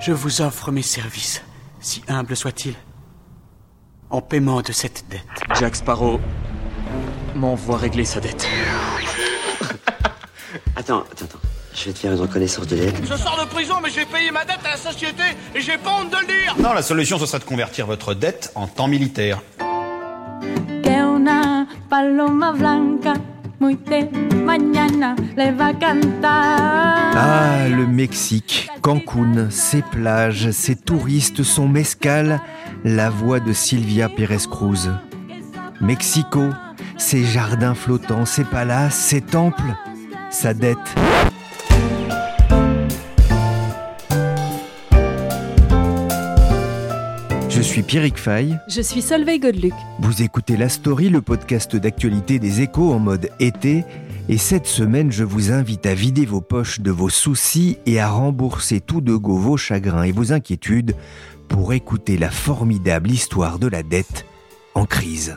Je 0.00 0.12
vous 0.12 0.40
offre 0.42 0.70
mes 0.70 0.82
services, 0.82 1.42
si 1.80 2.02
humbles 2.08 2.36
soient-ils, 2.36 2.74
en 4.10 4.20
paiement 4.20 4.60
de 4.62 4.72
cette 4.72 5.04
dette. 5.08 5.24
Jack 5.58 5.76
Sparrow 5.76 6.20
m'envoie 7.34 7.78
régler 7.78 8.04
sa 8.04 8.20
dette. 8.20 8.46
Attends, 10.76 11.04
attends, 11.12 11.24
attends. 11.24 11.38
Je 11.74 11.86
vais 11.86 11.92
te 11.92 11.98
faire 11.98 12.12
une 12.12 12.20
reconnaissance 12.20 12.66
de 12.68 12.76
dette. 12.76 12.96
Je 13.02 13.16
sors 13.16 13.40
de 13.40 13.48
prison, 13.48 13.74
mais 13.82 13.90
j'ai 13.90 14.04
payé 14.04 14.30
ma 14.30 14.44
dette 14.44 14.60
à 14.64 14.70
la 14.70 14.76
société 14.76 15.22
et 15.54 15.60
j'ai 15.60 15.76
pas 15.78 15.90
honte 16.00 16.10
de 16.10 16.16
le 16.18 16.26
dire. 16.26 16.54
Non, 16.58 16.72
la 16.72 16.82
solution, 16.82 17.18
ce 17.18 17.26
serait 17.26 17.40
de 17.40 17.44
convertir 17.44 17.86
votre 17.86 18.14
dette 18.14 18.52
en 18.54 18.68
temps 18.68 18.86
militaire. 18.86 19.40
que 20.84 21.16
una 21.16 21.66
paloma 21.88 22.52
blanca 22.52 23.14
Ah, 27.16 27.68
le 27.68 27.86
Mexique, 27.86 28.68
Cancun, 28.82 29.50
ses 29.50 29.82
plages, 29.82 30.50
ses 30.50 30.76
touristes, 30.76 31.42
son 31.42 31.68
mescal, 31.68 32.40
la 32.84 33.10
voix 33.10 33.40
de 33.40 33.52
Silvia 33.52 34.08
Pérez 34.08 34.46
Cruz. 34.50 34.90
Mexico, 35.80 36.50
ses 36.96 37.24
jardins 37.24 37.74
flottants, 37.74 38.24
ses 38.24 38.44
palaces, 38.44 38.94
ses 38.94 39.20
temples, 39.20 39.74
sa 40.30 40.54
dette. 40.54 40.78
Suis 47.64 47.82
Pierrick 47.82 48.18
Fay. 48.18 48.56
Je 48.68 48.82
suis 48.82 49.00
Solveig 49.00 49.38
Godeluc. 49.38 49.72
Vous 50.00 50.22
écoutez 50.22 50.56
La 50.56 50.68
Story, 50.68 51.08
le 51.08 51.22
podcast 51.22 51.74
d'actualité 51.74 52.38
des 52.38 52.60
échos 52.60 52.92
en 52.92 52.98
mode 52.98 53.30
été. 53.40 53.84
Et 54.28 54.38
cette 54.38 54.66
semaine, 54.66 55.10
je 55.10 55.24
vous 55.24 55.50
invite 55.50 55.86
à 55.86 55.94
vider 55.94 56.26
vos 56.26 56.40
poches 56.40 56.80
de 56.80 56.90
vos 56.90 57.08
soucis 57.08 57.78
et 57.86 58.00
à 58.00 58.08
rembourser 58.08 58.80
tout 58.80 59.00
de 59.00 59.14
go 59.14 59.36
vos 59.36 59.56
chagrins 59.56 60.02
et 60.02 60.12
vos 60.12 60.32
inquiétudes 60.32 60.94
pour 61.48 61.72
écouter 61.72 62.18
la 62.18 62.30
formidable 62.30 63.10
histoire 63.10 63.58
de 63.58 63.68
la 63.68 63.82
dette 63.82 64.26
en 64.74 64.84
crise. 64.84 65.36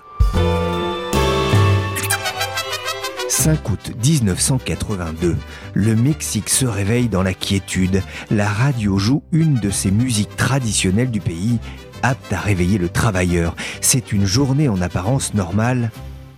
5 3.29 3.69
août 3.69 3.91
1982, 4.03 5.35
le 5.73 5.95
Mexique 5.95 6.49
se 6.49 6.65
réveille 6.65 7.07
dans 7.07 7.23
la 7.23 7.33
quiétude. 7.33 8.01
La 8.31 8.47
radio 8.47 8.97
joue 8.97 9.23
une 9.31 9.55
de 9.55 9.69
ses 9.69 9.91
musiques 9.91 10.35
traditionnelles 10.35 11.11
du 11.11 11.19
pays, 11.19 11.59
apte 12.03 12.31
à 12.33 12.39
réveiller 12.39 12.77
le 12.77 12.89
travailleur. 12.89 13.55
C'est 13.81 14.11
une 14.11 14.25
journée 14.25 14.69
en 14.69 14.81
apparence 14.81 15.33
normale, 15.33 15.91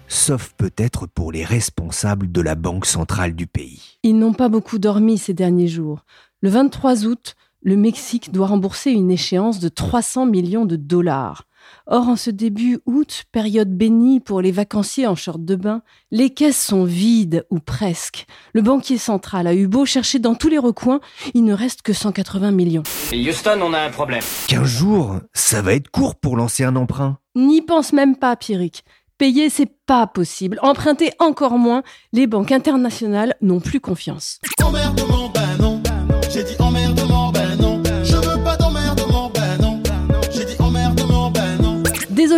sauf 0.07 0.53
peut-être 0.57 1.07
pour 1.07 1.31
les 1.31 1.43
responsables 1.43 2.31
de 2.31 2.41
la 2.41 2.55
Banque 2.55 2.85
centrale 2.85 3.33
du 3.33 3.47
pays. 3.47 3.99
Ils 4.03 4.17
n'ont 4.17 4.33
pas 4.33 4.49
beaucoup 4.49 4.79
dormi 4.79 5.17
ces 5.17 5.33
derniers 5.33 5.67
jours. 5.67 6.05
Le 6.41 6.49
23 6.49 7.05
août, 7.05 7.35
le 7.61 7.75
Mexique 7.75 8.31
doit 8.31 8.47
rembourser 8.47 8.91
une 8.91 9.11
échéance 9.11 9.59
de 9.59 9.69
300 9.69 10.25
millions 10.25 10.65
de 10.65 10.75
dollars. 10.75 11.43
Or, 11.87 12.07
en 12.07 12.15
ce 12.15 12.29
début 12.29 12.79
août, 12.85 13.23
période 13.31 13.75
bénie 13.75 14.19
pour 14.19 14.41
les 14.41 14.51
vacanciers 14.51 15.07
en 15.07 15.15
short 15.15 15.43
de 15.43 15.55
bain, 15.55 15.81
les 16.11 16.29
caisses 16.29 16.63
sont 16.63 16.83
vides 16.83 17.45
ou 17.49 17.59
presque. 17.59 18.25
Le 18.53 18.61
banquier 18.61 18.97
central 18.97 19.47
a 19.47 19.53
eu 19.53 19.67
beau 19.67 19.85
chercher 19.85 20.19
dans 20.19 20.35
tous 20.35 20.49
les 20.49 20.57
recoins, 20.57 20.99
il 21.33 21.43
ne 21.43 21.53
reste 21.53 21.81
que 21.81 21.93
180 21.93 22.51
millions. 22.51 22.83
Et 23.11 23.27
Houston, 23.27 23.59
on 23.61 23.73
a 23.73 23.79
un 23.79 23.89
problème. 23.89 24.23
15 24.47 24.63
jours, 24.67 25.15
ça 25.33 25.61
va 25.61 25.73
être 25.73 25.89
court 25.89 26.15
pour 26.15 26.37
lancer 26.37 26.63
un 26.63 26.75
emprunt. 26.75 27.17
N'y 27.35 27.61
pense 27.61 27.93
même 27.93 28.15
pas, 28.15 28.35
Pierrick. 28.35 28.83
Payer, 29.17 29.49
c'est 29.49 29.69
pas 29.85 30.07
possible. 30.07 30.59
Emprunter 30.61 31.11
encore 31.19 31.57
moins. 31.57 31.83
Les 32.13 32.25
banques 32.25 32.53
internationales 32.53 33.35
n'ont 33.41 33.59
plus 33.59 33.81
confiance. 33.81 34.39
Emmerdement, 34.63 35.29
ben 35.33 35.57
non. 35.59 35.83
J'ai 36.31 36.43
dit 36.43 36.55
emmerdement, 36.59 37.08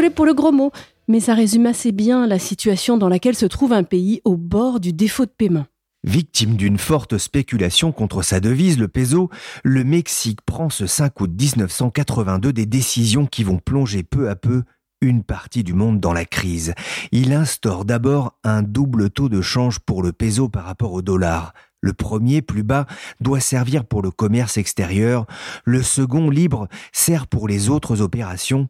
Désolé 0.01 0.15
pour 0.15 0.25
le 0.25 0.33
gros 0.33 0.51
mot, 0.51 0.71
mais 1.07 1.19
ça 1.19 1.35
résume 1.35 1.67
assez 1.67 1.91
bien 1.91 2.25
la 2.25 2.39
situation 2.39 2.97
dans 2.97 3.07
laquelle 3.07 3.35
se 3.35 3.45
trouve 3.45 3.71
un 3.71 3.83
pays 3.83 4.19
au 4.25 4.35
bord 4.35 4.79
du 4.79 4.93
défaut 4.93 5.25
de 5.25 5.31
paiement. 5.37 5.67
Victime 6.03 6.55
d'une 6.55 6.79
forte 6.79 7.19
spéculation 7.19 7.91
contre 7.91 8.23
sa 8.23 8.39
devise, 8.39 8.79
le 8.79 8.87
peso, 8.87 9.29
le 9.63 9.83
Mexique 9.83 10.41
prend 10.41 10.71
ce 10.71 10.87
5 10.87 11.21
août 11.21 11.29
1982 11.29 12.51
des 12.51 12.65
décisions 12.65 13.27
qui 13.27 13.43
vont 13.43 13.59
plonger 13.59 14.01
peu 14.01 14.27
à 14.27 14.35
peu 14.35 14.63
une 15.01 15.21
partie 15.21 15.63
du 15.63 15.73
monde 15.75 15.99
dans 15.99 16.13
la 16.13 16.25
crise. 16.25 16.73
Il 17.11 17.31
instaure 17.31 17.85
d'abord 17.85 18.39
un 18.43 18.63
double 18.63 19.11
taux 19.11 19.29
de 19.29 19.41
change 19.41 19.77
pour 19.77 20.01
le 20.01 20.13
peso 20.13 20.49
par 20.49 20.63
rapport 20.63 20.93
au 20.93 21.03
dollar. 21.03 21.53
Le 21.81 21.93
premier, 21.93 22.41
plus 22.41 22.63
bas, 22.63 22.85
doit 23.19 23.39
servir 23.39 23.85
pour 23.85 24.01
le 24.01 24.11
commerce 24.11 24.57
extérieur. 24.57 25.25
Le 25.65 25.81
second, 25.81 26.29
libre, 26.29 26.67
sert 26.91 27.27
pour 27.27 27.47
les 27.47 27.69
autres 27.69 28.01
opérations. 28.01 28.67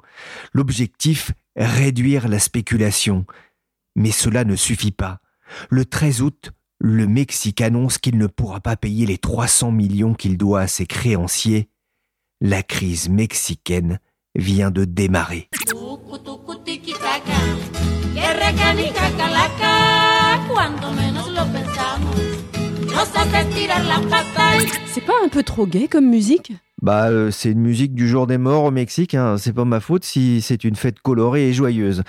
L'objectif, 0.53 1.33
réduire 1.57 2.29
la 2.29 2.39
spéculation. 2.39 3.25
Mais 3.95 4.11
cela 4.11 4.45
ne 4.45 4.55
suffit 4.55 4.91
pas. 4.91 5.19
Le 5.69 5.83
13 5.83 6.21
août, 6.21 6.51
le 6.79 7.05
Mexique 7.05 7.61
annonce 7.61 7.97
qu'il 7.97 8.17
ne 8.17 8.27
pourra 8.27 8.61
pas 8.61 8.77
payer 8.77 9.05
les 9.05 9.17
300 9.17 9.71
millions 9.71 10.13
qu'il 10.13 10.37
doit 10.37 10.61
à 10.61 10.67
ses 10.67 10.85
créanciers. 10.85 11.69
La 12.39 12.63
crise 12.63 13.09
mexicaine 13.09 13.99
vient 14.35 14.71
de 14.71 14.85
démarrer. 14.85 15.49
C'est 24.85 25.05
pas 25.05 25.13
un 25.23 25.27
peu 25.27 25.41
trop 25.41 25.65
gay 25.65 25.87
comme 25.87 26.07
musique 26.07 26.53
Bah, 26.83 27.09
euh, 27.09 27.31
c'est 27.31 27.51
une 27.51 27.61
musique 27.61 27.95
du 27.95 28.07
jour 28.07 28.27
des 28.27 28.37
morts 28.37 28.65
au 28.65 28.71
Mexique, 28.71 29.15
hein. 29.15 29.37
c'est 29.39 29.53
pas 29.53 29.65
ma 29.65 29.79
faute 29.79 30.03
si 30.03 30.41
c'est 30.41 30.63
une 30.63 30.75
fête 30.75 30.99
colorée 30.99 31.49
et 31.49 31.53
joyeuse. 31.53 32.03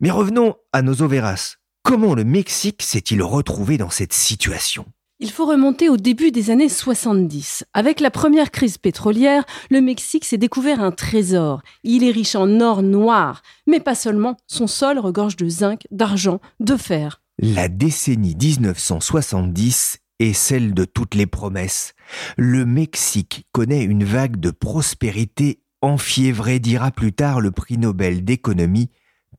Mais 0.00 0.10
revenons 0.10 0.56
à 0.74 0.82
nos 0.82 1.00
Overas. 1.00 1.56
Comment 1.82 2.14
le 2.14 2.24
Mexique 2.24 2.82
s'est-il 2.82 3.22
retrouvé 3.22 3.78
dans 3.78 3.88
cette 3.88 4.12
situation? 4.12 4.84
Il 5.18 5.30
faut 5.30 5.46
remonter 5.46 5.88
au 5.88 5.96
début 5.96 6.30
des 6.30 6.50
années 6.50 6.68
70. 6.68 7.64
Avec 7.72 8.00
la 8.00 8.10
première 8.10 8.50
crise 8.50 8.76
pétrolière, 8.76 9.44
le 9.70 9.80
Mexique 9.80 10.26
s'est 10.26 10.36
découvert 10.36 10.82
un 10.82 10.90
trésor. 10.90 11.62
Il 11.84 12.04
est 12.04 12.10
riche 12.10 12.34
en 12.34 12.60
or 12.60 12.82
noir, 12.82 13.40
mais 13.66 13.80
pas 13.80 13.94
seulement, 13.94 14.36
son 14.46 14.66
sol 14.66 14.98
regorge 14.98 15.36
de 15.36 15.48
zinc, 15.48 15.86
d'argent, 15.90 16.40
de 16.60 16.76
fer. 16.76 17.22
La 17.38 17.68
décennie 17.68 18.36
1970 18.36 20.03
est 20.20 20.32
celle 20.32 20.74
de 20.74 20.84
toutes 20.84 21.14
les 21.14 21.26
promesses. 21.26 21.94
Le 22.36 22.64
Mexique 22.64 23.46
connaît 23.52 23.84
une 23.84 24.04
vague 24.04 24.38
de 24.38 24.50
prospérité 24.50 25.60
enfiévrée, 25.82 26.60
dira 26.60 26.90
plus 26.90 27.12
tard 27.12 27.40
le 27.40 27.50
prix 27.50 27.78
Nobel 27.78 28.24
d'économie, 28.24 28.90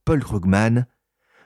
Paul 0.03 0.23
Krugman. 0.23 0.85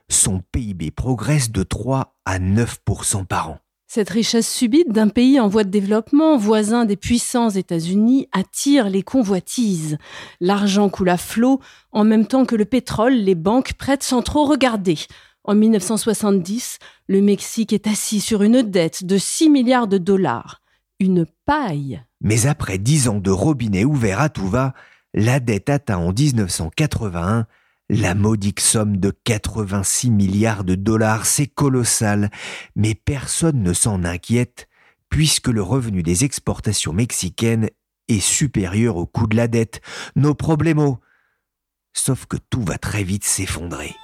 Son 0.10 0.42
PIB 0.52 0.92
progresse 0.92 1.52
de 1.52 1.64
3 1.64 2.16
à 2.26 2.40
9% 2.40 3.26
par 3.26 3.52
an. 3.52 3.60
Cette 3.92 4.12
richesse 4.12 4.48
subite 4.48 4.92
d'un 4.92 5.08
pays 5.08 5.40
en 5.40 5.48
voie 5.48 5.64
de 5.64 5.72
développement, 5.72 6.38
voisin 6.38 6.86
des 6.86 6.96
puissants 6.96 7.50
États-Unis, 7.50 8.28
attire 8.32 8.88
les 8.88 9.02
convoitises. 9.02 9.98
L'argent 10.40 10.90
coule 10.90 11.10
à 11.10 11.18
flot, 11.18 11.60
en 11.92 12.04
même 12.04 12.28
temps 12.28 12.46
que 12.46 12.56
le 12.56 12.66
pétrole, 12.66 13.14
les 13.14 13.34
banques 13.34 13.74
prêtent 13.74 14.04
sans 14.04 14.22
trop 14.22 14.46
regarder. 14.46 14.96
En 15.50 15.56
1970, 15.56 16.78
le 17.07 17.24
Mexique 17.24 17.74
est 17.74 17.88
assis 17.88 18.19
sur 18.19 18.44
une 18.44 18.62
dette 18.62 19.04
de 19.04 19.18
6 19.18 19.50
milliards 19.50 19.88
de 19.88 19.98
dollars. 19.98 20.62
Une 21.00 21.25
paille. 21.48 22.04
Mais 22.22 22.46
après 22.46 22.78
dix 22.78 23.07
ans 23.07 23.18
de 23.18 23.31
robinet 23.31 23.84
ouvert 23.84 24.19
à 24.19 24.30
tout 24.30 24.48
va, 24.48 24.75
la 25.16 25.40
dette 25.40 25.72
atteint 25.72 25.98
en 25.98 26.13
1981 26.13 27.48
la 27.90 28.13
modique 28.13 28.60
somme 28.60 28.98
de 28.98 29.10
86 29.10 30.12
milliards 30.12 30.63
de 30.63 30.75
dollars. 30.75 31.25
C'est 31.25 31.48
colossal, 31.48 32.30
mais 32.75 32.94
personne 32.94 33.63
ne 33.63 33.74
s'en 33.74 34.04
inquiète 34.04 34.69
puisque 35.10 35.48
le 35.48 35.63
revenu 35.63 36.04
des 36.04 36.25
exportations 36.25 36.94
mexicaines 36.94 37.72
est 38.07 38.19
supérieur 38.19 38.98
au 38.98 39.07
coût 39.07 39.25
de 39.25 39.36
la 39.36 39.48
dette. 39.48 39.81
Nos 40.16 40.36
problèmes. 40.36 40.98
Sauf 41.94 42.28
que 42.28 42.38
tout 42.51 42.62
va 42.62 42.78
très 42.78 43.01
vite 43.01 43.24
s'effondrer. 43.24 43.96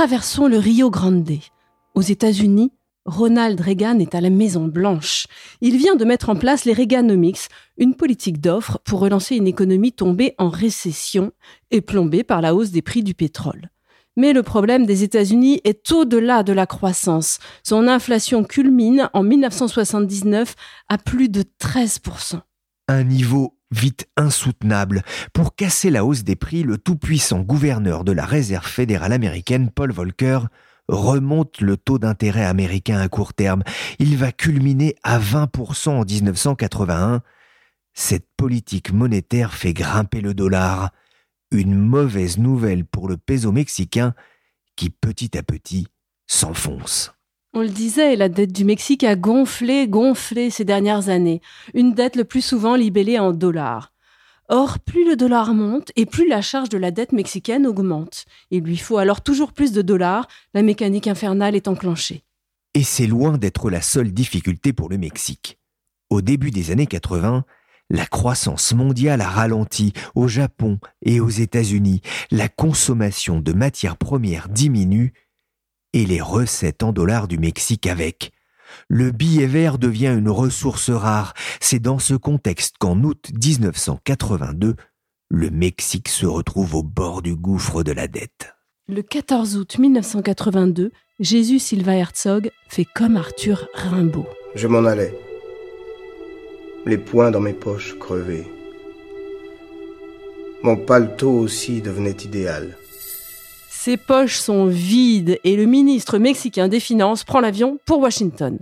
Traversons 0.00 0.48
le 0.48 0.56
Rio 0.56 0.88
Grande. 0.88 1.30
Aux 1.94 2.00
États-Unis, 2.00 2.72
Ronald 3.04 3.60
Reagan 3.60 3.98
est 3.98 4.14
à 4.14 4.22
la 4.22 4.30
Maison 4.30 4.64
Blanche. 4.64 5.26
Il 5.60 5.76
vient 5.76 5.94
de 5.94 6.06
mettre 6.06 6.30
en 6.30 6.36
place 6.36 6.64
les 6.64 6.72
Reaganomics, 6.72 7.50
une 7.76 7.94
politique 7.94 8.40
d'offre 8.40 8.78
pour 8.82 9.00
relancer 9.00 9.36
une 9.36 9.46
économie 9.46 9.92
tombée 9.92 10.34
en 10.38 10.48
récession 10.48 11.32
et 11.70 11.82
plombée 11.82 12.24
par 12.24 12.40
la 12.40 12.54
hausse 12.54 12.70
des 12.70 12.80
prix 12.80 13.02
du 13.02 13.12
pétrole. 13.12 13.68
Mais 14.16 14.32
le 14.32 14.42
problème 14.42 14.86
des 14.86 15.02
États-Unis 15.02 15.60
est 15.64 15.92
au-delà 15.92 16.44
de 16.44 16.54
la 16.54 16.64
croissance. 16.64 17.38
Son 17.62 17.86
inflation 17.86 18.42
culmine 18.42 19.10
en 19.12 19.22
1979 19.22 20.54
à 20.88 20.96
plus 20.96 21.28
de 21.28 21.44
13%. 21.60 22.40
Un 22.88 23.04
niveau 23.04 23.59
vite 23.70 24.08
insoutenable. 24.16 25.02
Pour 25.32 25.54
casser 25.54 25.90
la 25.90 26.04
hausse 26.04 26.24
des 26.24 26.36
prix, 26.36 26.62
le 26.62 26.78
tout-puissant 26.78 27.40
gouverneur 27.40 28.04
de 28.04 28.12
la 28.12 28.24
Réserve 28.24 28.66
fédérale 28.66 29.12
américaine, 29.12 29.70
Paul 29.70 29.92
Volcker, 29.92 30.40
remonte 30.88 31.60
le 31.60 31.76
taux 31.76 31.98
d'intérêt 31.98 32.44
américain 32.44 32.98
à 32.98 33.08
court 33.08 33.34
terme. 33.34 33.62
Il 33.98 34.16
va 34.16 34.32
culminer 34.32 34.96
à 35.02 35.18
20% 35.18 35.90
en 35.90 36.04
1981. 36.04 37.22
Cette 37.94 38.26
politique 38.36 38.92
monétaire 38.92 39.54
fait 39.54 39.72
grimper 39.72 40.20
le 40.20 40.34
dollar. 40.34 40.90
Une 41.52 41.74
mauvaise 41.74 42.38
nouvelle 42.38 42.84
pour 42.84 43.08
le 43.08 43.16
peso 43.16 43.52
mexicain 43.52 44.14
qui 44.76 44.90
petit 44.90 45.36
à 45.36 45.42
petit 45.42 45.88
s'enfonce. 46.26 47.12
On 47.52 47.62
le 47.62 47.68
disait, 47.68 48.14
la 48.14 48.28
dette 48.28 48.52
du 48.52 48.64
Mexique 48.64 49.02
a 49.02 49.16
gonflé, 49.16 49.88
gonflé 49.88 50.50
ces 50.50 50.64
dernières 50.64 51.08
années. 51.08 51.40
Une 51.74 51.94
dette 51.94 52.14
le 52.14 52.24
plus 52.24 52.42
souvent 52.42 52.76
libellée 52.76 53.18
en 53.18 53.32
dollars. 53.32 53.92
Or, 54.48 54.78
plus 54.78 55.04
le 55.04 55.16
dollar 55.16 55.52
monte 55.52 55.90
et 55.96 56.06
plus 56.06 56.28
la 56.28 56.42
charge 56.42 56.68
de 56.68 56.78
la 56.78 56.92
dette 56.92 57.12
mexicaine 57.12 57.66
augmente. 57.66 58.24
Il 58.52 58.62
lui 58.62 58.76
faut 58.76 58.98
alors 58.98 59.20
toujours 59.20 59.52
plus 59.52 59.72
de 59.72 59.82
dollars, 59.82 60.28
la 60.54 60.62
mécanique 60.62 61.08
infernale 61.08 61.56
est 61.56 61.66
enclenchée. 61.66 62.22
Et 62.74 62.84
c'est 62.84 63.08
loin 63.08 63.36
d'être 63.36 63.68
la 63.68 63.80
seule 63.80 64.12
difficulté 64.12 64.72
pour 64.72 64.88
le 64.88 64.98
Mexique. 64.98 65.58
Au 66.08 66.20
début 66.20 66.52
des 66.52 66.70
années 66.70 66.86
80, 66.86 67.44
la 67.90 68.06
croissance 68.06 68.72
mondiale 68.72 69.20
a 69.20 69.28
ralenti 69.28 69.92
au 70.14 70.28
Japon 70.28 70.78
et 71.02 71.18
aux 71.18 71.28
États-Unis. 71.28 72.00
La 72.30 72.48
consommation 72.48 73.40
de 73.40 73.52
matières 73.52 73.96
premières 73.96 74.48
diminue 74.48 75.12
et 75.92 76.06
les 76.06 76.20
recettes 76.20 76.82
en 76.82 76.92
dollars 76.92 77.28
du 77.28 77.38
Mexique 77.38 77.86
avec. 77.86 78.32
Le 78.88 79.10
billet 79.10 79.46
vert 79.46 79.78
devient 79.78 80.14
une 80.16 80.30
ressource 80.30 80.90
rare. 80.90 81.34
C'est 81.60 81.80
dans 81.80 81.98
ce 81.98 82.14
contexte 82.14 82.76
qu'en 82.78 83.02
août 83.02 83.30
1982, 83.32 84.76
le 85.28 85.50
Mexique 85.50 86.08
se 86.08 86.26
retrouve 86.26 86.74
au 86.74 86.82
bord 86.82 87.22
du 87.22 87.36
gouffre 87.36 87.82
de 87.82 87.92
la 87.92 88.08
dette. 88.08 88.54
Le 88.88 89.02
14 89.02 89.56
août 89.56 89.78
1982, 89.78 90.92
Jésus 91.20 91.58
Silva 91.58 91.94
Herzog 91.94 92.50
fait 92.68 92.84
comme 92.84 93.16
Arthur 93.16 93.68
Rimbaud. 93.74 94.26
Je 94.56 94.66
m'en 94.66 94.84
allais, 94.84 95.14
les 96.86 96.98
poings 96.98 97.30
dans 97.30 97.40
mes 97.40 97.52
poches 97.52 97.96
crevés. 97.98 98.46
Mon 100.62 100.76
paletot 100.76 101.30
aussi 101.30 101.80
devenait 101.80 102.10
idéal. 102.10 102.76
Ses 103.82 103.96
poches 103.96 104.36
sont 104.36 104.66
vides 104.66 105.38
et 105.42 105.56
le 105.56 105.64
ministre 105.64 106.18
mexicain 106.18 106.68
des 106.68 106.80
Finances 106.80 107.24
prend 107.24 107.40
l'avion 107.40 107.78
pour 107.86 108.00
Washington. 108.00 108.58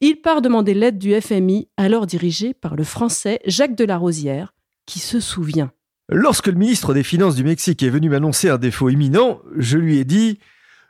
Il 0.00 0.22
part 0.22 0.40
demander 0.40 0.72
l'aide 0.72 0.96
du 0.96 1.12
FMI, 1.20 1.68
alors 1.76 2.06
dirigé 2.06 2.54
par 2.54 2.74
le 2.74 2.82
français 2.82 3.40
Jacques 3.44 3.76
Delarosière, 3.76 4.54
qui 4.86 5.00
se 5.00 5.20
souvient. 5.20 5.70
Lorsque 6.08 6.46
le 6.46 6.54
ministre 6.54 6.94
des 6.94 7.02
Finances 7.02 7.34
du 7.34 7.44
Mexique 7.44 7.82
est 7.82 7.90
venu 7.90 8.08
m'annoncer 8.08 8.48
un 8.48 8.56
défaut 8.56 8.88
imminent, 8.88 9.42
je 9.54 9.76
lui 9.76 9.98
ai 9.98 10.06
dit 10.06 10.38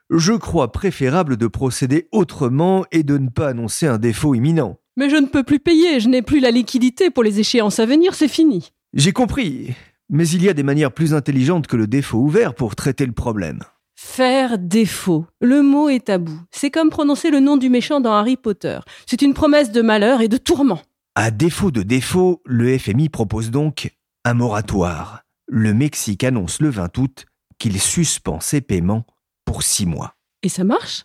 Je 0.08 0.34
crois 0.34 0.70
préférable 0.70 1.36
de 1.36 1.48
procéder 1.48 2.06
autrement 2.12 2.84
et 2.92 3.02
de 3.02 3.18
ne 3.18 3.28
pas 3.28 3.48
annoncer 3.48 3.88
un 3.88 3.98
défaut 3.98 4.36
imminent. 4.36 4.78
Mais 4.96 5.10
je 5.10 5.16
ne 5.16 5.26
peux 5.26 5.42
plus 5.42 5.58
payer, 5.58 5.98
je 5.98 6.08
n'ai 6.08 6.22
plus 6.22 6.38
la 6.38 6.52
liquidité 6.52 7.10
pour 7.10 7.24
les 7.24 7.40
échéances 7.40 7.80
à 7.80 7.86
venir, 7.86 8.14
c'est 8.14 8.28
fini. 8.28 8.70
J'ai 8.92 9.10
compris. 9.10 9.74
Mais 10.10 10.28
il 10.28 10.42
y 10.42 10.48
a 10.48 10.54
des 10.54 10.62
manières 10.62 10.92
plus 10.92 11.14
intelligentes 11.14 11.66
que 11.66 11.76
le 11.76 11.86
défaut 11.86 12.18
ouvert 12.18 12.54
pour 12.54 12.76
traiter 12.76 13.06
le 13.06 13.12
problème. 13.12 13.60
Faire 13.96 14.58
défaut. 14.58 15.26
Le 15.40 15.62
mot 15.62 15.88
est 15.88 16.06
tabou. 16.06 16.38
C'est 16.50 16.70
comme 16.70 16.90
prononcer 16.90 17.30
le 17.30 17.40
nom 17.40 17.56
du 17.56 17.70
méchant 17.70 18.00
dans 18.00 18.12
Harry 18.12 18.36
Potter. 18.36 18.78
C'est 19.06 19.22
une 19.22 19.34
promesse 19.34 19.72
de 19.72 19.82
malheur 19.82 20.20
et 20.20 20.28
de 20.28 20.36
tourment. 20.36 20.80
À 21.14 21.30
défaut 21.30 21.70
de 21.70 21.82
défaut, 21.82 22.42
le 22.44 22.76
FMI 22.76 23.08
propose 23.08 23.50
donc 23.50 23.92
un 24.24 24.34
moratoire. 24.34 25.22
Le 25.46 25.72
Mexique 25.72 26.24
annonce 26.24 26.60
le 26.60 26.70
20 26.70 26.98
août 26.98 27.26
qu'il 27.58 27.80
suspend 27.80 28.40
ses 28.40 28.60
paiements 28.60 29.06
pour 29.44 29.62
six 29.62 29.86
mois. 29.86 30.14
Et 30.42 30.48
ça 30.48 30.64
marche? 30.64 31.04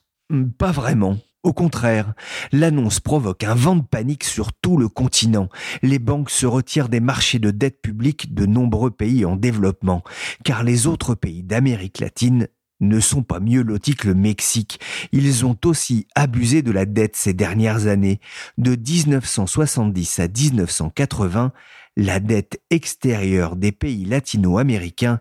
Pas 0.58 0.72
vraiment. 0.72 1.18
Au 1.42 1.54
contraire, 1.54 2.14
l'annonce 2.52 3.00
provoque 3.00 3.46
un 3.46 3.56
vent 3.56 3.78
de 3.78 3.82
panique 3.82 4.26
sur 4.26 4.52
tout 4.52 4.76
le 4.76 4.90
continent. 4.90 5.48
Les 5.82 6.00
banques 6.00 6.30
se 6.30 6.46
retirent 6.46 6.90
des 6.90 7.00
marchés 7.00 7.40
de 7.40 7.50
dette 7.50 7.82
publique 7.82 8.34
de 8.34 8.46
nombreux 8.46 8.92
pays 8.92 9.24
en 9.24 9.38
développement, 9.38 10.04
car 10.44 10.64
les 10.64 10.86
autres 10.86 11.16
pays 11.16 11.44
d'Amérique 11.44 12.00
latine 12.00 12.50
ne 12.82 13.00
sont 13.00 13.24
pas 13.24 13.40
mieux 13.40 13.62
lotis 13.62 13.96
que 13.96 14.08
le 14.08 14.16
Mexique. 14.16 14.82
Ils 15.14 15.46
ont 15.46 15.58
aussi 15.64 16.08
abusé 16.14 16.62
de 16.62 16.72
la 16.72 16.86
dette 16.86 17.16
ces 17.16 17.34
dernières 17.34 17.88
années. 17.88 18.20
De 18.58 18.76
1970 18.76 20.20
à 20.20 20.28
1980, 20.28 21.54
la 21.96 22.20
dette 22.20 22.62
extérieure 22.70 23.56
des 23.56 23.72
pays 23.72 24.04
latino-américains 24.04 25.20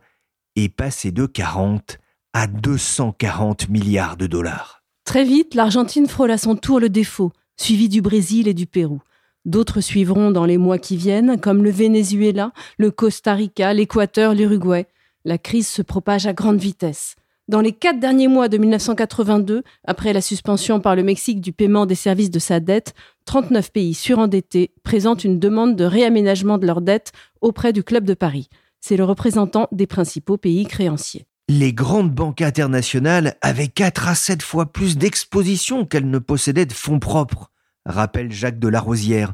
est 0.57 0.69
passée 0.69 1.13
de 1.13 1.27
40 1.27 1.99
à 2.33 2.49
240 2.49 3.69
milliards 3.69 4.17
de 4.17 4.27
dollars. 4.27 4.78
Très 5.09 5.25
vite, 5.25 5.55
l'Argentine 5.55 6.07
frôle 6.07 6.31
à 6.31 6.37
son 6.37 6.55
tour 6.55 6.81
le 6.81 6.91
défaut, 6.91 7.33
suivi 7.57 7.89
du 7.89 8.03
Brésil 8.03 8.47
et 8.47 8.53
du 8.53 8.67
Pérou. 8.67 9.01
D'autres 9.47 9.81
suivront 9.81 10.31
dans 10.31 10.45
les 10.45 10.59
mois 10.59 10.77
qui 10.77 10.99
viennent, 10.99 11.41
comme 11.41 11.65
le 11.65 11.71
Venezuela, 11.71 12.53
le 12.77 12.91
Costa 12.91 13.33
Rica, 13.33 13.73
l'Équateur, 13.73 14.35
l'Uruguay. 14.35 14.87
La 15.25 15.39
crise 15.39 15.67
se 15.67 15.81
propage 15.81 16.27
à 16.27 16.35
grande 16.35 16.59
vitesse. 16.59 17.17
Dans 17.49 17.63
les 17.63 17.73
quatre 17.73 17.99
derniers 17.99 18.29
mois 18.29 18.49
de 18.49 18.59
1982, 18.59 19.63
après 19.85 20.13
la 20.13 20.21
suspension 20.21 20.79
par 20.79 20.95
le 20.95 21.03
Mexique 21.03 21.41
du 21.41 21.55
paiement 21.55 21.87
des 21.87 21.95
services 21.95 22.31
de 22.31 22.39
sa 22.39 22.61
dette, 22.61 22.93
39 23.25 23.73
pays 23.73 23.95
surendettés 23.95 24.73
présentent 24.83 25.25
une 25.25 25.39
demande 25.39 25.75
de 25.75 25.85
réaménagement 25.85 26.59
de 26.59 26.67
leur 26.67 26.83
dette 26.83 27.13
auprès 27.41 27.73
du 27.73 27.83
Club 27.83 28.05
de 28.05 28.13
Paris. 28.13 28.51
C'est 28.79 28.99
le 28.99 29.05
représentant 29.05 29.69
des 29.73 29.87
principaux 29.87 30.37
pays 30.37 30.67
créanciers. 30.67 31.25
Les 31.51 31.73
grandes 31.73 32.11
banques 32.11 32.43
internationales 32.43 33.37
avaient 33.41 33.69
4 33.69 34.09
à 34.09 34.15
7 34.15 34.43
fois 34.43 34.67
plus 34.67 34.99
d'exposition 34.99 35.87
qu'elles 35.87 36.11
ne 36.11 36.19
possédaient 36.19 36.67
de 36.67 36.75
fonds 36.75 36.99
propres, 36.99 37.51
rappelle 37.87 38.31
Jacques 38.31 38.59
de 38.59 38.69
Larosière. 38.69 39.33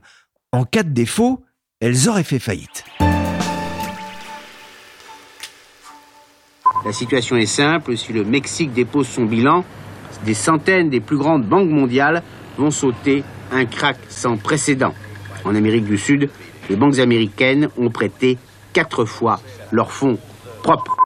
En 0.52 0.64
cas 0.64 0.84
de 0.84 0.90
défaut, 0.90 1.42
elles 1.80 2.08
auraient 2.08 2.22
fait 2.22 2.38
faillite. 2.38 2.84
La 6.84 6.92
situation 6.92 7.34
est 7.34 7.46
simple, 7.46 7.96
si 7.96 8.12
le 8.12 8.22
Mexique 8.22 8.72
dépose 8.72 9.08
son 9.08 9.24
bilan, 9.24 9.64
des 10.24 10.34
centaines 10.34 10.90
des 10.90 11.00
plus 11.00 11.18
grandes 11.18 11.44
banques 11.44 11.70
mondiales 11.70 12.22
vont 12.58 12.70
sauter 12.70 13.24
un 13.50 13.64
crack 13.64 13.96
sans 14.08 14.36
précédent. 14.36 14.94
En 15.44 15.56
Amérique 15.56 15.86
du 15.86 15.98
Sud, 15.98 16.30
les 16.70 16.76
banques 16.76 17.00
américaines 17.00 17.70
ont 17.76 17.90
prêté 17.90 18.38
quatre 18.72 19.04
fois 19.04 19.40
leurs 19.72 19.90
fonds 19.90 20.16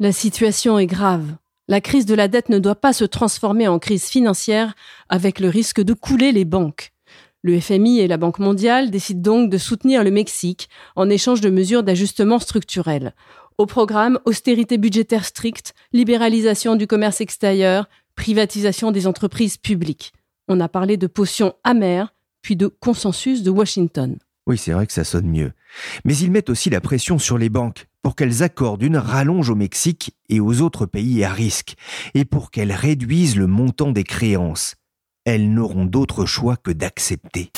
la 0.00 0.12
situation 0.12 0.78
est 0.78 0.86
grave. 0.86 1.36
La 1.66 1.80
crise 1.80 2.06
de 2.06 2.14
la 2.14 2.28
dette 2.28 2.48
ne 2.48 2.58
doit 2.58 2.76
pas 2.76 2.92
se 2.92 3.04
transformer 3.04 3.68
en 3.68 3.78
crise 3.78 4.04
financière 4.04 4.74
avec 5.08 5.40
le 5.40 5.48
risque 5.48 5.80
de 5.80 5.92
couler 5.92 6.32
les 6.32 6.44
banques. 6.44 6.92
Le 7.42 7.60
FMI 7.60 8.00
et 8.00 8.08
la 8.08 8.16
Banque 8.16 8.38
mondiale 8.38 8.90
décident 8.90 9.20
donc 9.20 9.50
de 9.50 9.58
soutenir 9.58 10.02
le 10.02 10.10
Mexique 10.10 10.68
en 10.96 11.08
échange 11.08 11.40
de 11.40 11.50
mesures 11.50 11.82
d'ajustement 11.82 12.38
structurel. 12.38 13.14
Au 13.58 13.66
programme, 13.66 14.18
austérité 14.24 14.78
budgétaire 14.78 15.24
stricte, 15.24 15.74
libéralisation 15.92 16.74
du 16.74 16.86
commerce 16.86 17.20
extérieur, 17.20 17.88
privatisation 18.14 18.90
des 18.90 19.06
entreprises 19.06 19.56
publiques. 19.56 20.12
On 20.48 20.60
a 20.60 20.68
parlé 20.68 20.96
de 20.96 21.06
potions 21.06 21.54
amères, 21.64 22.14
puis 22.42 22.56
de 22.56 22.66
consensus 22.66 23.42
de 23.42 23.50
Washington. 23.50 24.18
Oui, 24.48 24.56
c'est 24.56 24.72
vrai 24.72 24.86
que 24.86 24.94
ça 24.94 25.04
sonne 25.04 25.28
mieux. 25.28 25.52
Mais 26.06 26.16
ils 26.16 26.30
mettent 26.30 26.48
aussi 26.48 26.70
la 26.70 26.80
pression 26.80 27.18
sur 27.18 27.36
les 27.36 27.50
banques 27.50 27.86
pour 28.00 28.16
qu'elles 28.16 28.42
accordent 28.42 28.82
une 28.82 28.96
rallonge 28.96 29.50
au 29.50 29.54
Mexique 29.54 30.16
et 30.30 30.40
aux 30.40 30.62
autres 30.62 30.86
pays 30.86 31.22
à 31.22 31.30
risque, 31.30 31.74
et 32.14 32.24
pour 32.24 32.50
qu'elles 32.50 32.72
réduisent 32.72 33.36
le 33.36 33.46
montant 33.46 33.92
des 33.92 34.04
créances. 34.04 34.76
Elles 35.26 35.52
n'auront 35.52 35.84
d'autre 35.84 36.24
choix 36.24 36.56
que 36.56 36.70
d'accepter. 36.70 37.52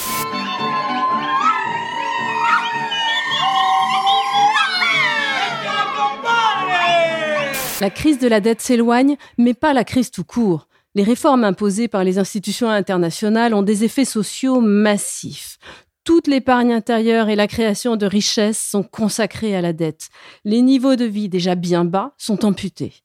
La 7.80 7.90
crise 7.90 8.18
de 8.18 8.26
la 8.26 8.40
dette 8.40 8.60
s'éloigne, 8.60 9.16
mais 9.38 9.54
pas 9.54 9.74
la 9.74 9.84
crise 9.84 10.10
tout 10.10 10.24
court. 10.24 10.66
Les 10.96 11.04
réformes 11.04 11.44
imposées 11.44 11.86
par 11.86 12.02
les 12.02 12.18
institutions 12.18 12.68
internationales 12.68 13.54
ont 13.54 13.62
des 13.62 13.84
effets 13.84 14.04
sociaux 14.04 14.60
massifs 14.60 15.58
toute 16.04 16.26
l'épargne 16.26 16.72
intérieure 16.72 17.28
et 17.28 17.36
la 17.36 17.46
création 17.46 17.96
de 17.96 18.06
richesses 18.06 18.58
sont 18.58 18.82
consacrées 18.82 19.54
à 19.54 19.60
la 19.60 19.72
dette. 19.72 20.08
Les 20.44 20.62
niveaux 20.62 20.96
de 20.96 21.04
vie 21.04 21.28
déjà 21.28 21.54
bien 21.54 21.84
bas 21.84 22.14
sont 22.16 22.44
amputés. 22.44 23.02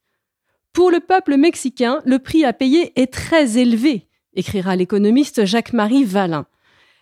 Pour 0.73 0.91
le 0.91 0.99
peuple 0.99 1.37
mexicain, 1.37 2.01
le 2.05 2.19
prix 2.19 2.43
à 2.45 2.53
payer 2.53 2.99
est 2.99 3.11
très 3.11 3.57
élevé, 3.57 4.07
écrira 4.33 4.75
l'économiste 4.75 5.45
Jacques-Marie 5.45 6.03
Valin. 6.03 6.45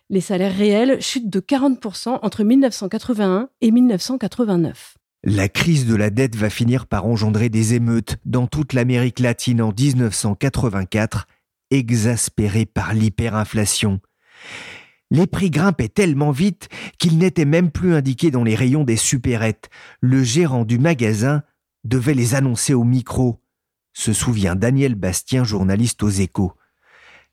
Les 0.10 0.22
salaires 0.22 0.56
réels 0.56 1.02
chutent 1.02 1.30
de 1.30 1.40
40% 1.40 2.20
entre 2.22 2.44
1981 2.44 3.50
et 3.62 3.72
1989. 3.72 4.96
La 5.24 5.48
crise 5.48 5.88
de 5.88 5.96
la 5.96 6.10
dette 6.10 6.36
va 6.36 6.50
finir 6.50 6.86
par 6.86 7.06
engendrer 7.06 7.50
des 7.50 7.74
émeutes 7.74 8.18
dans 8.26 8.46
toute 8.46 8.74
l'Amérique 8.74 9.20
latine 9.20 9.62
en 9.62 9.72
1984, 9.72 11.28
exaspérées 11.72 12.66
par 12.66 12.94
l'hyperinflation. 12.94 14.02
Les 15.14 15.28
prix 15.28 15.52
grimpaient 15.52 15.90
tellement 15.90 16.32
vite 16.32 16.70
qu'ils 16.98 17.20
n'étaient 17.20 17.46
même 17.46 17.70
plus 17.70 17.94
indiqués 17.94 18.32
dans 18.32 18.44
les 18.44 18.56
rayons 18.56 18.84
des 18.84 18.98
supérettes. 18.98 19.70
Le 20.02 20.24
gérant 20.24 20.66
du 20.66 20.80
magasin 20.80 21.44
devait 21.84 22.16
les 22.16 22.34
annoncer 22.34 22.74
au 22.74 22.84
micro, 22.84 23.40
se 23.94 24.12
souvient 24.12 24.56
Daniel 24.56 24.96
Bastien, 24.96 25.44
journaliste 25.44 26.02
aux 26.02 26.10
échos. 26.10 26.54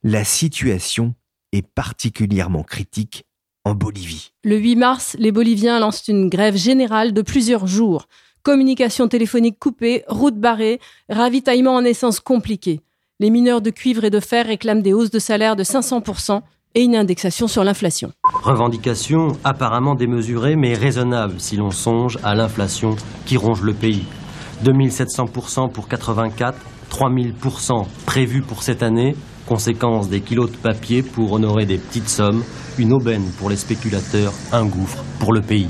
La 0.03 0.25
situation 0.25 1.15
est 1.53 1.67
particulièrement 1.67 2.65
critique 2.65 3.25
en 3.65 3.75
Bolivie. 3.75 4.35
Le 4.45 4.59
8 4.59 4.77
mars, 4.77 5.17
les 5.19 5.33
Boliviens 5.33 5.81
lancent 5.81 6.09
une 6.09 6.29
grève 6.29 6.57
générale 6.57 7.15
de 7.15 7.23
plusieurs 7.23 7.67
jours. 7.67 8.09
Communication 8.43 9.09
téléphonique 9.09 9.59
coupée, 9.59 10.05
route 10.07 10.39
barrée, 10.39 10.81
ravitaillement 11.09 11.77
en 11.77 11.85
essence 11.87 12.21
compliqué. 12.21 12.83
Les 13.21 13.31
mineurs 13.31 13.63
de 13.63 13.71
cuivre 13.71 14.05
et 14.05 14.11
de 14.11 14.21
fer 14.21 14.45
réclament 14.45 14.83
des 14.83 14.93
hausses 14.93 15.11
de 15.11 15.19
salaire 15.19 15.57
de 15.57 15.65
500%, 15.65 16.43
et 16.75 16.83
une 16.83 16.97
indexation 16.97 17.49
sur 17.49 17.65
l'inflation. 17.65 18.12
Revendication 18.43 19.29
apparemment 19.45 19.95
démesurée 19.95 20.57
mais 20.57 20.75
raisonnable 20.75 21.35
si 21.39 21.57
l'on 21.57 21.71
songe 21.71 22.19
à 22.23 22.35
l'inflation 22.35 22.97
qui 23.27 23.37
ronge 23.37 23.62
le 23.62 23.75
pays. 23.75 24.05
2700% 24.65 25.71
pour 25.71 25.89
84, 25.89 26.59
3000% 26.91 27.87
prévu 28.07 28.43
pour 28.43 28.62
cette 28.62 28.83
année, 28.83 29.17
conséquence 29.47 30.09
des 30.09 30.21
kilos 30.21 30.50
de 30.50 30.57
papier 30.57 31.03
pour 31.03 31.33
honorer 31.33 31.67
des 31.67 31.79
petites 31.79 32.09
sommes, 32.09 32.45
une 32.79 32.93
aubaine 32.93 33.25
pour 33.39 33.50
les 33.50 33.57
spéculateurs, 33.57 34.33
un 34.53 34.67
gouffre 34.67 35.03
pour 35.19 35.33
le 35.33 35.41
pays. 35.41 35.69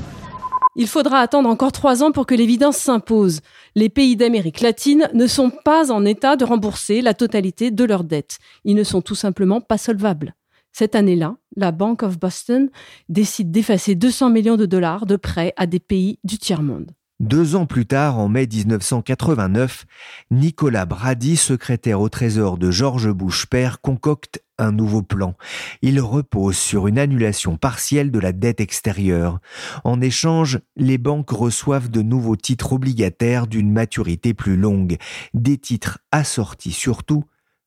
Il 0.75 0.87
faudra 0.87 1.19
attendre 1.19 1.49
encore 1.49 1.73
trois 1.73 2.01
ans 2.01 2.11
pour 2.11 2.25
que 2.25 2.33
l'évidence 2.33 2.77
s'impose. 2.77 3.41
Les 3.75 3.89
pays 3.89 4.15
d'Amérique 4.15 4.61
latine 4.61 5.09
ne 5.13 5.27
sont 5.27 5.51
pas 5.65 5.91
en 5.91 6.05
état 6.05 6.37
de 6.37 6.45
rembourser 6.45 7.01
la 7.01 7.13
totalité 7.13 7.71
de 7.71 7.83
leurs 7.83 8.05
dettes. 8.05 8.37
Ils 8.63 8.75
ne 8.75 8.83
sont 8.83 9.01
tout 9.01 9.15
simplement 9.15 9.59
pas 9.59 9.77
solvables. 9.77 10.33
Cette 10.71 10.95
année-là, 10.95 11.35
la 11.55 11.71
Bank 11.71 12.03
of 12.03 12.19
Boston 12.19 12.69
décide 13.09 13.51
d'effacer 13.51 13.95
200 13.95 14.29
millions 14.29 14.57
de 14.57 14.65
dollars 14.65 15.05
de 15.05 15.15
prêts 15.15 15.53
à 15.57 15.67
des 15.67 15.79
pays 15.79 16.19
du 16.23 16.37
tiers-monde. 16.37 16.91
Deux 17.21 17.55
ans 17.55 17.67
plus 17.67 17.85
tard, 17.85 18.17
en 18.17 18.29
mai 18.29 18.47
1989, 18.51 19.85
Nicolas 20.31 20.87
Brady, 20.87 21.37
secrétaire 21.37 22.01
au 22.01 22.09
Trésor 22.09 22.57
de 22.57 22.71
George 22.71 23.11
Bush 23.11 23.45
père, 23.45 23.79
concocte 23.79 24.41
un 24.57 24.71
nouveau 24.71 25.03
plan. 25.03 25.35
Il 25.83 25.99
repose 25.99 26.57
sur 26.57 26.87
une 26.87 26.97
annulation 26.97 27.57
partielle 27.57 28.09
de 28.09 28.17
la 28.17 28.31
dette 28.31 28.59
extérieure. 28.59 29.39
En 29.83 30.01
échange, 30.01 30.61
les 30.77 30.97
banques 30.97 31.29
reçoivent 31.29 31.91
de 31.91 32.01
nouveaux 32.01 32.35
titres 32.35 32.73
obligataires 32.73 33.45
d'une 33.45 33.71
maturité 33.71 34.33
plus 34.33 34.57
longue, 34.57 34.97
des 35.35 35.59
titres 35.59 35.99
assortis 36.11 36.71
surtout 36.71 37.25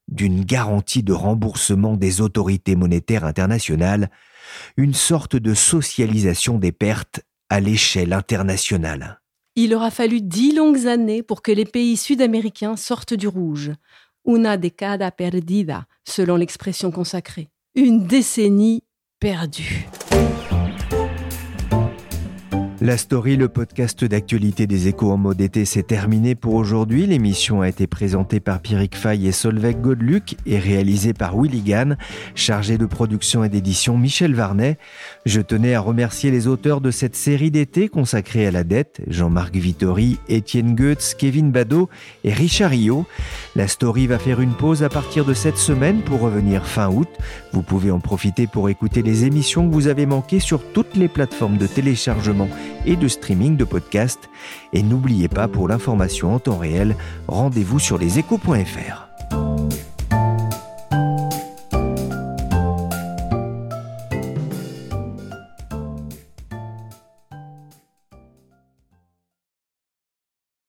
d'une 0.09 0.45
garantie 0.45 1.03
de 1.03 1.13
remboursement 1.13 1.97
des 1.97 2.21
autorités 2.21 2.77
monétaires 2.77 3.25
internationales, 3.25 4.11
une 4.77 4.95
sorte 4.95 5.37
de 5.37 5.55
socialisation 5.55 6.59
des 6.59 6.73
pertes 6.73 7.21
à 7.49 7.61
l'échelle 7.61 8.13
internationale. 8.13 9.21
Il 9.57 9.75
aura 9.75 9.91
fallu 9.91 10.21
dix 10.21 10.53
longues 10.55 10.87
années 10.87 11.23
pour 11.23 11.41
que 11.41 11.53
les 11.53 11.65
pays 11.65 11.97
sud-américains 11.97 12.77
sortent 12.77 13.15
du 13.15 13.29
rouge. 13.29 13.73
Una 14.27 14.57
década 14.57 15.11
perdida, 15.11 15.87
selon 16.09 16.37
l'expression 16.37 16.91
consacrée. 16.91 17.51
Une 17.75 18.07
décennie 18.07 18.83
perdue. 19.21 19.87
La 22.85 22.99
story, 22.99 23.39
le 23.39 23.49
podcast 23.49 24.05
d'actualité 24.05 24.67
des 24.67 24.89
échos 24.89 25.11
en 25.11 25.17
mode 25.17 25.41
été, 25.41 25.65
c'est 25.65 25.85
terminé 25.85 26.35
pour 26.35 26.53
aujourd'hui. 26.53 27.07
L'émission 27.07 27.63
a 27.63 27.69
été 27.71 27.87
présentée 27.87 28.41
par 28.41 28.61
Pierrick 28.61 28.95
Fay 28.95 29.27
et 29.27 29.33
Solveig 29.33 29.81
Godluc 29.81 30.37
et 30.45 30.59
réalisée 30.59 31.15
par 31.15 31.35
Willy 31.35 31.63
Gann, 31.63 31.97
chargé 32.35 32.77
de 32.77 32.85
production 32.85 33.43
et 33.43 33.49
d'édition 33.49 33.97
Michel 33.97 34.35
Varnet. 34.35 34.77
Je 35.25 35.41
tenais 35.41 35.73
à 35.73 35.81
remercier 35.81 36.31
les 36.31 36.47
auteurs 36.47 36.83
de 36.83 36.91
cette 36.91 37.17
série 37.17 37.51
d'été 37.51 37.89
consacrée 37.89 38.47
à 38.47 38.51
la 38.51 38.65
dette, 38.65 39.01
Jean-Marc 39.07 39.57
Vittori, 39.57 40.19
Étienne 40.29 40.75
Goetz, 40.75 41.15
Kevin 41.15 41.53
Badeau 41.53 41.89
et 42.23 42.35
Richard 42.35 42.73
Rio. 42.73 43.07
La 43.57 43.67
story 43.67 44.07
va 44.07 44.19
faire 44.19 44.43
une 44.43 44.53
pause 44.53 44.83
à 44.83 44.91
partir 44.91 45.25
de 45.25 45.33
cette 45.33 45.57
semaine 45.57 46.03
pour 46.03 46.21
revenir 46.21 46.67
fin 46.67 46.91
août. 46.91 47.09
Vous 47.55 47.63
pouvez 47.63 47.91
en 47.91 48.01
profiter 48.01 48.47
pour 48.47 48.69
écouter 48.69 49.01
les 49.01 49.25
émissions 49.25 49.67
que 49.67 49.73
vous 49.73 49.89
avez 49.89 50.05
manquées 50.05 50.39
sur 50.39 50.63
toutes 50.75 50.97
les 50.97 51.09
plateformes 51.09 51.57
de 51.57 51.67
téléchargement 51.67 52.51
et 52.87 52.97
de 52.97 53.09
streaming 53.09 53.57
de 53.57 53.65
podcasts. 53.65 54.29
Et 54.73 54.83
n'oubliez 54.83 55.29
pas, 55.29 55.49
pour 55.49 55.69
l'information 55.69 56.35
en 56.35 56.39
temps 56.39 56.59
réel, 56.59 56.97
rendez-vous 57.29 57.79
sur 57.79 57.99
leséchos.fr. 57.99 59.04